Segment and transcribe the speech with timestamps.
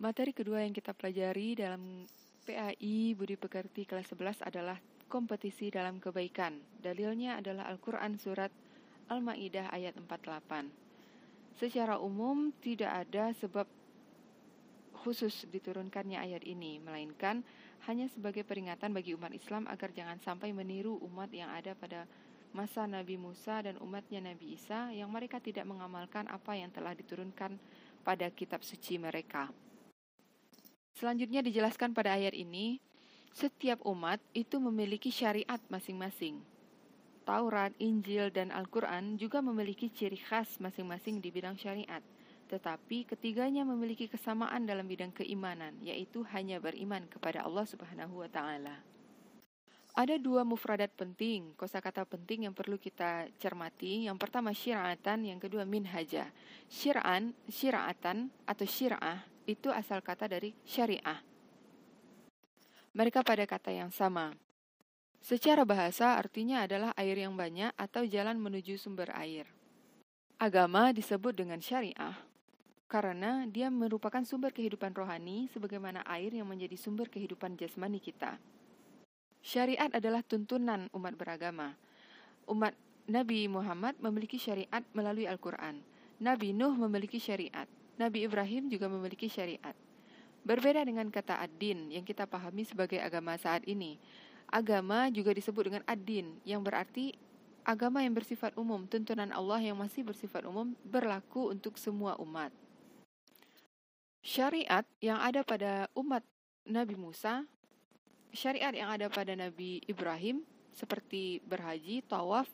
[0.00, 2.08] Materi kedua yang kita pelajari dalam
[2.48, 6.56] PAI Budi Pekerti kelas 11 adalah kompetisi dalam kebaikan.
[6.80, 8.48] Dalilnya adalah Al-Quran Surat
[9.12, 11.60] Al-Ma'idah ayat 48.
[11.60, 13.68] Secara umum tidak ada sebab
[15.04, 17.44] khusus diturunkannya ayat ini, melainkan
[17.84, 22.08] hanya sebagai peringatan bagi umat Islam agar jangan sampai meniru umat yang ada pada
[22.58, 27.54] masa Nabi Musa dan umatnya Nabi Isa yang mereka tidak mengamalkan apa yang telah diturunkan
[28.02, 29.46] pada kitab suci mereka.
[30.98, 32.82] Selanjutnya dijelaskan pada ayat ini,
[33.30, 36.42] setiap umat itu memiliki syariat masing-masing.
[37.22, 42.02] Taurat, Injil, dan Al-Quran juga memiliki ciri khas masing-masing di bidang syariat.
[42.50, 48.82] Tetapi ketiganya memiliki kesamaan dalam bidang keimanan, yaitu hanya beriman kepada Allah Subhanahu wa taala.
[49.98, 54.06] Ada dua mufradat penting, kosakata penting yang perlu kita cermati.
[54.06, 56.30] Yang pertama syir'atan, yang kedua minhaja.
[56.70, 61.18] Syir'an, syir'atan atau syir'ah itu asal kata dari syariah.
[62.94, 64.38] Mereka pada kata yang sama.
[65.18, 69.50] Secara bahasa artinya adalah air yang banyak atau jalan menuju sumber air.
[70.38, 72.14] Agama disebut dengan syariah
[72.86, 78.38] karena dia merupakan sumber kehidupan rohani sebagaimana air yang menjadi sumber kehidupan jasmani kita.
[79.48, 81.72] Syariat adalah tuntunan umat beragama.
[82.44, 82.76] Umat
[83.08, 85.80] Nabi Muhammad memiliki syariat melalui Al-Quran.
[86.20, 87.64] Nabi Nuh memiliki syariat.
[87.96, 89.72] Nabi Ibrahim juga memiliki syariat.
[90.44, 93.96] Berbeda dengan kata ad-din yang kita pahami sebagai agama saat ini.
[94.52, 97.16] Agama juga disebut dengan ad-din yang berarti
[97.64, 102.52] agama yang bersifat umum, tuntunan Allah yang masih bersifat umum berlaku untuk semua umat.
[104.20, 106.20] Syariat yang ada pada umat
[106.68, 107.48] Nabi Musa,
[108.32, 112.46] syariat yang ada pada Nabi Ibrahim seperti berhaji, tawaf,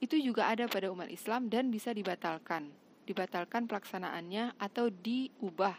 [0.00, 2.72] itu juga ada pada umat Islam dan bisa dibatalkan
[3.10, 5.74] dibatalkan pelaksanaannya atau diubah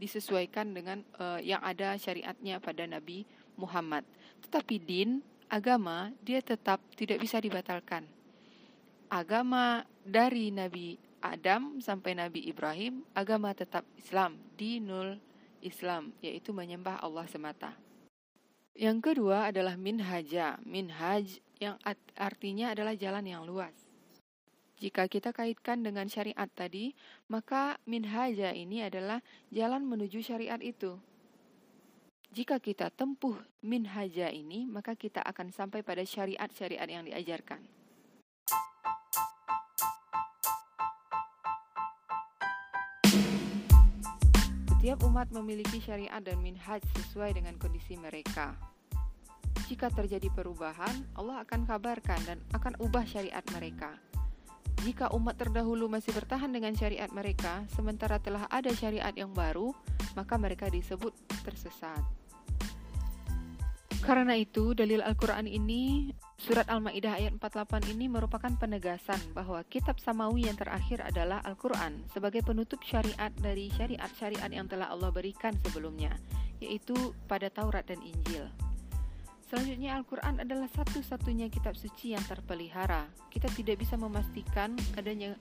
[0.00, 3.28] disesuaikan dengan uh, yang ada syariatnya pada Nabi
[3.60, 4.02] Muhammad.
[4.48, 5.20] Tetapi din,
[5.52, 8.08] agama, dia tetap tidak bisa dibatalkan.
[9.12, 15.20] Agama dari Nabi Adam sampai Nabi Ibrahim, agama tetap Islam, dinul
[15.62, 17.76] Islam, yaitu menyembah Allah semata.
[18.74, 21.78] Yang kedua adalah minhaja, minhaj yang
[22.18, 23.74] artinya adalah jalan yang luas.
[24.82, 26.98] Jika kita kaitkan dengan syariat tadi,
[27.30, 29.22] maka minhaja ini adalah
[29.54, 30.98] jalan menuju syariat itu.
[32.34, 37.62] Jika kita tempuh minhaja ini, maka kita akan sampai pada syariat-syariat yang diajarkan.
[44.84, 48.52] Setiap umat memiliki syariat dan minhaj sesuai dengan kondisi mereka.
[49.64, 53.96] Jika terjadi perubahan, Allah akan kabarkan dan akan ubah syariat mereka.
[54.84, 59.72] Jika umat terdahulu masih bertahan dengan syariat mereka, sementara telah ada syariat yang baru,
[60.12, 61.16] maka mereka disebut
[61.48, 62.04] tersesat.
[64.04, 70.44] Karena itu, dalil Al-Quran ini, surat Al-Ma'idah ayat 48 ini merupakan penegasan bahwa kitab samawi
[70.44, 76.12] yang terakhir adalah Al-Quran sebagai penutup syariat dari syariat-syariat yang telah Allah berikan sebelumnya,
[76.60, 76.92] yaitu
[77.24, 78.44] pada Taurat dan Injil.
[79.48, 83.08] Selanjutnya Al-Quran adalah satu-satunya kitab suci yang terpelihara.
[83.32, 85.32] Kita tidak bisa memastikan adanya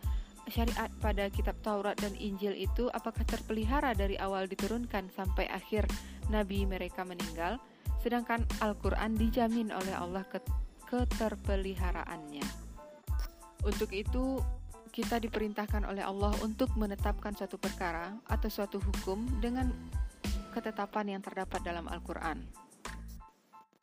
[0.47, 5.83] syariat pada kitab Taurat dan Injil itu apakah terpelihara dari awal diturunkan sampai akhir
[6.31, 7.59] nabi mereka meninggal,
[8.03, 10.27] sedangkan Al-Quran dijamin oleh Allah
[10.91, 12.43] keterpeliharaannya.
[13.63, 14.43] Untuk itu,
[14.91, 19.71] kita diperintahkan oleh Allah untuk menetapkan suatu perkara atau suatu hukum dengan
[20.53, 22.45] ketetapan yang terdapat dalam Al-Quran.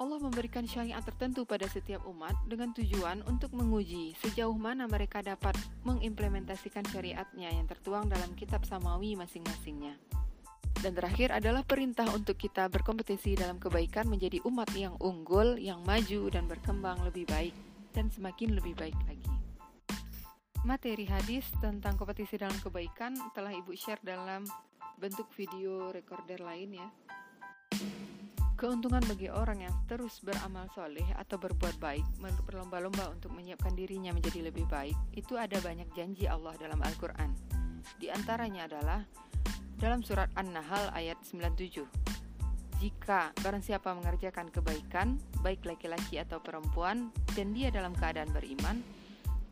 [0.01, 5.53] Allah memberikan syariat tertentu pada setiap umat dengan tujuan untuk menguji sejauh mana mereka dapat
[5.85, 10.20] mengimplementasikan syariatnya yang tertuang dalam kitab samawi masing-masingnya.
[10.81, 16.33] Dan terakhir adalah perintah untuk kita berkompetisi dalam kebaikan menjadi umat yang unggul, yang maju
[16.33, 17.53] dan berkembang lebih baik
[17.93, 19.29] dan semakin lebih baik lagi.
[20.65, 24.49] Materi hadis tentang kompetisi dalam kebaikan telah Ibu share dalam
[24.97, 26.89] bentuk video recorder lain ya.
[28.61, 32.05] Keuntungan bagi orang yang terus beramal soleh atau berbuat baik,
[32.45, 37.33] berlomba-lomba untuk menyiapkan dirinya menjadi lebih baik, itu ada banyak janji Allah dalam Al-Quran.
[37.97, 39.01] Di antaranya adalah
[39.81, 41.89] dalam surat An-Nahl ayat 97.
[42.85, 48.85] Jika barang siapa mengerjakan kebaikan, baik laki-laki atau perempuan, dan dia dalam keadaan beriman,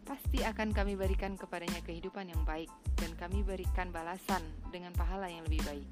[0.05, 2.69] pasti akan kami berikan kepadanya kehidupan yang baik,
[3.01, 5.89] dan kami berikan balasan dengan pahala yang lebih baik.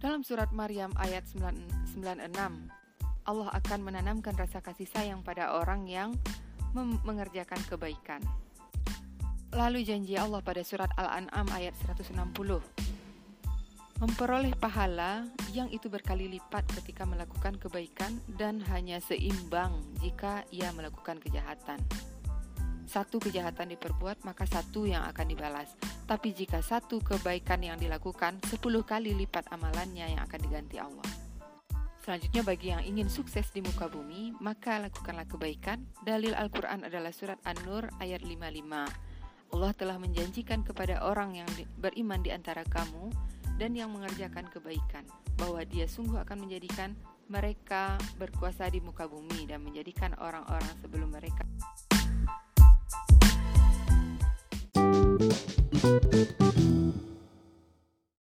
[0.00, 1.92] Dalam surat Maryam ayat 96,
[3.28, 6.16] Allah akan menanamkan rasa kasih sayang pada orang yang
[7.04, 8.24] mengerjakan kebaikan.
[9.52, 12.91] Lalu janji Allah pada surat Al-An'am ayat 160.
[14.02, 21.22] Memperoleh pahala yang itu berkali lipat ketika melakukan kebaikan dan hanya seimbang jika ia melakukan
[21.22, 21.78] kejahatan.
[22.82, 25.78] Satu kejahatan diperbuat, maka satu yang akan dibalas.
[26.10, 31.06] Tapi jika satu kebaikan yang dilakukan, sepuluh kali lipat amalannya yang akan diganti Allah.
[32.02, 35.78] Selanjutnya bagi yang ingin sukses di muka bumi, maka lakukanlah kebaikan.
[36.02, 38.50] Dalil Al-Quran adalah surat An-Nur ayat 55.
[39.54, 41.46] Allah telah menjanjikan kepada orang yang
[41.78, 43.14] beriman di antara kamu
[43.62, 45.06] dan yang mengerjakan kebaikan
[45.38, 46.98] bahwa Dia sungguh akan menjadikan
[47.30, 51.46] mereka berkuasa di muka bumi dan menjadikan orang-orang sebelum mereka.